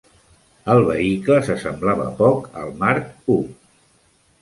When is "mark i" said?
2.83-3.41